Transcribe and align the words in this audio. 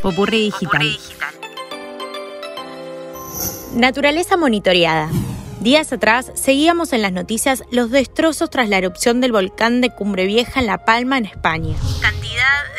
Popurrí 0.00 0.44
digital. 0.44 0.98
Naturaleza 3.74 4.36
monitoreada. 4.36 5.10
Días 5.60 5.92
atrás 5.92 6.30
seguíamos 6.34 6.92
en 6.92 7.02
las 7.02 7.12
noticias 7.12 7.62
los 7.70 7.90
destrozos 7.90 8.50
tras 8.50 8.68
la 8.68 8.78
erupción 8.78 9.20
del 9.20 9.32
volcán 9.32 9.80
de 9.80 9.90
Cumbre 9.90 10.26
Vieja 10.26 10.60
en 10.60 10.66
La 10.66 10.84
Palma, 10.84 11.18
en 11.18 11.26
España. 11.26 11.74
Cantidad 12.00 12.73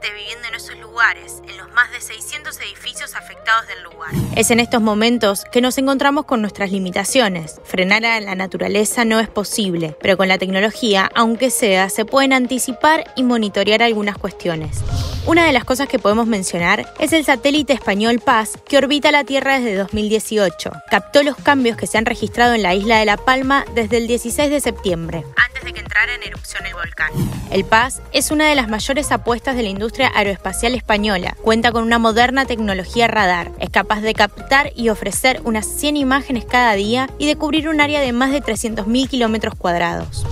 gente 0.00 0.14
viviendo 0.14 0.48
en 0.48 0.54
esos 0.54 0.78
lugares, 0.78 1.42
en 1.48 1.56
los 1.56 1.70
más 1.72 1.90
de 1.92 2.00
600 2.00 2.58
edificios 2.60 3.14
afectados 3.14 3.66
del 3.66 3.82
lugar. 3.82 4.10
Es 4.36 4.50
en 4.50 4.60
estos 4.60 4.80
momentos 4.80 5.44
que 5.50 5.60
nos 5.60 5.78
encontramos 5.78 6.24
con 6.24 6.40
nuestras 6.40 6.70
limitaciones. 6.70 7.60
Frenar 7.64 8.04
a 8.04 8.20
la 8.20 8.34
naturaleza 8.34 9.04
no 9.04 9.20
es 9.20 9.28
posible, 9.28 9.96
pero 10.00 10.16
con 10.16 10.28
la 10.28 10.38
tecnología, 10.38 11.10
aunque 11.14 11.50
sea, 11.50 11.88
se 11.90 12.04
pueden 12.04 12.32
anticipar 12.32 13.12
y 13.16 13.22
monitorear 13.22 13.82
algunas 13.82 14.16
cuestiones. 14.16 14.78
Una 15.26 15.44
de 15.44 15.52
las 15.52 15.64
cosas 15.64 15.88
que 15.88 15.98
podemos 15.98 16.26
mencionar 16.26 16.92
es 16.98 17.12
el 17.12 17.24
satélite 17.24 17.72
español 17.72 18.20
Paz 18.20 18.58
que 18.64 18.78
orbita 18.78 19.12
la 19.12 19.24
Tierra 19.24 19.58
desde 19.58 19.76
2018. 19.76 20.70
Captó 20.90 21.22
los 21.22 21.36
cambios 21.36 21.76
que 21.76 21.86
se 21.86 21.98
han 21.98 22.06
registrado 22.06 22.54
en 22.54 22.62
la 22.62 22.74
isla 22.74 22.98
de 22.98 23.04
La 23.04 23.16
Palma 23.16 23.64
desde 23.74 23.98
el 23.98 24.06
16 24.06 24.50
de 24.50 24.60
septiembre, 24.60 25.24
de 25.70 25.74
que 25.74 25.80
entrara 25.80 26.14
en 26.14 26.22
erupción 26.22 26.66
el 26.66 26.74
volcán. 26.74 27.10
El 27.50 27.64
Paz 27.64 28.00
es 28.12 28.30
una 28.30 28.48
de 28.48 28.54
las 28.54 28.68
mayores 28.68 29.10
apuestas 29.12 29.56
de 29.56 29.62
la 29.62 29.68
industria 29.68 30.10
aeroespacial 30.14 30.74
española. 30.74 31.36
Cuenta 31.42 31.72
con 31.72 31.82
una 31.82 31.98
moderna 31.98 32.44
tecnología 32.44 33.08
radar. 33.08 33.50
Es 33.58 33.70
capaz 33.70 34.00
de 34.00 34.14
captar 34.14 34.72
y 34.74 34.88
ofrecer 34.88 35.40
unas 35.44 35.66
100 35.66 35.96
imágenes 35.96 36.44
cada 36.44 36.74
día 36.74 37.08
y 37.18 37.26
de 37.26 37.36
cubrir 37.36 37.68
un 37.68 37.80
área 37.80 38.00
de 38.00 38.12
más 38.12 38.32
de 38.32 38.42
300.000 38.42 39.08
kilómetros 39.08 39.54
cuadrados. 39.54 40.24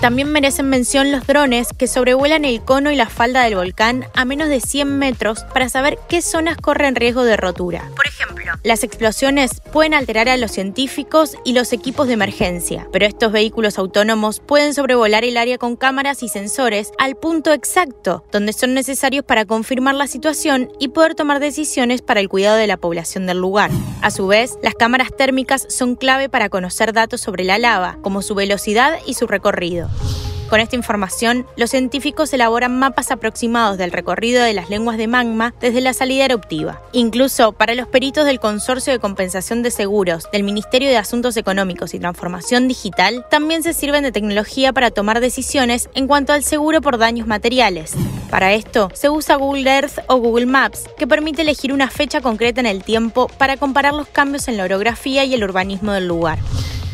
También 0.00 0.30
merecen 0.30 0.68
mención 0.68 1.10
los 1.10 1.26
drones 1.26 1.68
que 1.76 1.86
sobrevuelan 1.86 2.44
el 2.44 2.62
cono 2.62 2.90
y 2.90 2.96
la 2.96 3.08
falda 3.08 3.42
del 3.42 3.56
volcán 3.56 4.06
a 4.14 4.26
menos 4.26 4.48
de 4.48 4.60
100 4.60 4.98
metros 4.98 5.44
para 5.54 5.70
saber 5.70 5.98
qué 6.08 6.20
zonas 6.20 6.58
corren 6.58 6.94
riesgo 6.94 7.24
de 7.24 7.36
rotura. 7.36 7.90
Por 7.96 8.06
ejemplo, 8.06 8.25
las 8.66 8.82
explosiones 8.82 9.62
pueden 9.72 9.94
alterar 9.94 10.28
a 10.28 10.36
los 10.36 10.50
científicos 10.50 11.36
y 11.44 11.52
los 11.52 11.72
equipos 11.72 12.08
de 12.08 12.14
emergencia, 12.14 12.88
pero 12.90 13.06
estos 13.06 13.30
vehículos 13.30 13.78
autónomos 13.78 14.40
pueden 14.40 14.74
sobrevolar 14.74 15.22
el 15.22 15.36
área 15.36 15.56
con 15.56 15.76
cámaras 15.76 16.24
y 16.24 16.28
sensores 16.28 16.90
al 16.98 17.14
punto 17.14 17.52
exacto 17.52 18.24
donde 18.32 18.52
son 18.52 18.74
necesarios 18.74 19.24
para 19.24 19.44
confirmar 19.44 19.94
la 19.94 20.08
situación 20.08 20.72
y 20.80 20.88
poder 20.88 21.14
tomar 21.14 21.38
decisiones 21.38 22.02
para 22.02 22.18
el 22.18 22.28
cuidado 22.28 22.56
de 22.56 22.66
la 22.66 22.76
población 22.76 23.26
del 23.26 23.38
lugar. 23.38 23.70
A 24.02 24.10
su 24.10 24.26
vez, 24.26 24.58
las 24.64 24.74
cámaras 24.74 25.14
térmicas 25.16 25.64
son 25.68 25.94
clave 25.94 26.28
para 26.28 26.48
conocer 26.48 26.92
datos 26.92 27.20
sobre 27.20 27.44
la 27.44 27.58
lava, 27.58 27.98
como 28.02 28.20
su 28.20 28.34
velocidad 28.34 28.98
y 29.06 29.14
su 29.14 29.28
recorrido. 29.28 29.88
Con 30.48 30.60
esta 30.60 30.76
información, 30.76 31.44
los 31.56 31.70
científicos 31.70 32.32
elaboran 32.32 32.78
mapas 32.78 33.10
aproximados 33.10 33.78
del 33.78 33.90
recorrido 33.90 34.44
de 34.44 34.54
las 34.54 34.70
lenguas 34.70 34.96
de 34.96 35.08
magma 35.08 35.54
desde 35.60 35.80
la 35.80 35.92
salida 35.92 36.24
eruptiva. 36.24 36.80
Incluso 36.92 37.50
para 37.52 37.74
los 37.74 37.88
peritos 37.88 38.24
del 38.26 38.38
Consorcio 38.38 38.92
de 38.92 39.00
Compensación 39.00 39.64
de 39.64 39.72
Seguros 39.72 40.28
del 40.32 40.44
Ministerio 40.44 40.88
de 40.88 40.98
Asuntos 40.98 41.36
Económicos 41.36 41.94
y 41.94 41.98
Transformación 41.98 42.68
Digital, 42.68 43.26
también 43.28 43.64
se 43.64 43.72
sirven 43.72 44.04
de 44.04 44.12
tecnología 44.12 44.72
para 44.72 44.92
tomar 44.92 45.20
decisiones 45.20 45.90
en 45.94 46.06
cuanto 46.06 46.32
al 46.32 46.44
seguro 46.44 46.80
por 46.80 46.96
daños 46.96 47.26
materiales. 47.26 47.94
Para 48.30 48.52
esto, 48.52 48.90
se 48.94 49.10
usa 49.10 49.36
Google 49.36 49.68
Earth 49.68 49.98
o 50.06 50.16
Google 50.16 50.46
Maps, 50.46 50.84
que 50.96 51.08
permite 51.08 51.42
elegir 51.42 51.72
una 51.72 51.90
fecha 51.90 52.20
concreta 52.20 52.60
en 52.60 52.66
el 52.66 52.84
tiempo 52.84 53.26
para 53.38 53.56
comparar 53.56 53.94
los 53.94 54.06
cambios 54.06 54.46
en 54.46 54.56
la 54.56 54.64
orografía 54.64 55.24
y 55.24 55.34
el 55.34 55.42
urbanismo 55.42 55.92
del 55.92 56.06
lugar. 56.06 56.38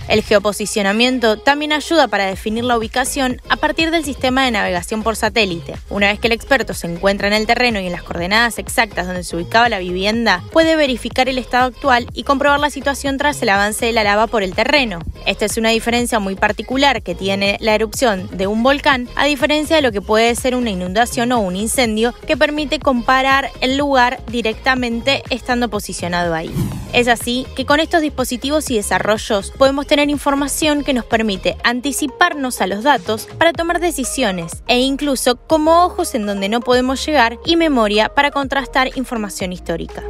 El 0.08 0.22
geoposicionamiento 0.22 1.38
también 1.38 1.72
ayuda 1.72 2.08
para 2.08 2.26
definir 2.26 2.64
la 2.64 2.76
ubicación 2.76 3.40
a 3.48 3.56
partir 3.56 3.90
del 3.90 4.04
sistema 4.04 4.44
de 4.44 4.50
navegación 4.50 5.02
por 5.02 5.16
satélite. 5.16 5.74
Una 5.90 6.08
vez 6.08 6.18
que 6.18 6.26
el 6.26 6.32
experto 6.32 6.74
se 6.74 6.86
encuentra 6.86 7.28
en 7.28 7.34
el 7.34 7.46
terreno 7.46 7.80
y 7.80 7.86
en 7.86 7.92
las 7.92 8.02
coordenadas 8.02 8.58
exactas 8.58 9.06
donde 9.06 9.24
se 9.24 9.36
ubicaba 9.36 9.68
la 9.68 9.78
vivienda, 9.78 10.42
puede 10.52 10.76
verificar 10.76 11.28
el 11.28 11.38
estado 11.38 11.66
actual 11.66 12.06
y 12.12 12.24
comprobar 12.24 12.60
la 12.60 12.70
situación 12.70 13.18
tras 13.18 13.40
el 13.42 13.48
avance 13.48 13.86
de 13.86 13.92
la 13.92 14.04
lava 14.04 14.26
por 14.26 14.42
el 14.42 14.54
terreno. 14.54 15.00
Esta 15.26 15.44
es 15.44 15.56
una 15.56 15.70
diferencia 15.70 16.18
muy 16.18 16.34
particular 16.34 17.02
que 17.02 17.14
tiene 17.14 17.56
la 17.60 17.74
erupción 17.74 18.28
de 18.32 18.46
un 18.46 18.62
volcán, 18.62 19.08
a 19.16 19.26
diferencia 19.26 19.76
de 19.76 19.82
lo 19.82 19.92
que 19.92 20.00
puede 20.00 20.34
ser 20.34 20.56
una 20.56 20.70
inundación 20.70 21.32
o 21.32 21.40
un 21.40 21.56
incendio, 21.56 22.14
que 22.26 22.36
permite 22.36 22.78
comparar 22.78 23.50
el 23.60 23.76
lugar 23.76 24.20
directamente 24.26 25.22
estando 25.30 25.68
posicionado 25.68 26.34
ahí. 26.34 26.52
Es 26.92 27.08
así 27.08 27.46
que 27.56 27.64
con 27.64 27.80
estos 27.80 28.02
dispositivos 28.02 28.70
y 28.70 28.76
desarrollos 28.76 29.50
podemos 29.52 29.86
tener 29.86 30.10
información 30.10 30.84
que 30.84 30.92
nos 30.92 31.06
permite 31.06 31.56
anticiparnos 31.64 32.60
a 32.60 32.66
los 32.66 32.84
datos 32.84 33.28
para 33.38 33.52
tomar 33.52 33.80
decisiones 33.80 34.62
e 34.68 34.80
incluso 34.80 35.36
como 35.36 35.84
ojos 35.84 36.14
en 36.14 36.26
donde 36.26 36.48
no 36.48 36.60
podemos 36.60 37.04
llegar 37.04 37.38
y 37.46 37.56
memoria 37.56 38.10
para 38.10 38.30
contrastar 38.30 38.96
información 38.96 39.52
histórica. 39.52 40.02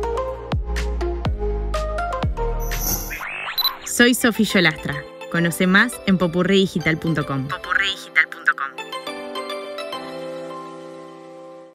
Soy 3.86 4.14
Sofía 4.14 4.46
Yolastra. 4.46 5.04
Conoce 5.30 5.66
más 5.66 5.92
en 6.06 6.18
popurridigital.com. 6.18 7.48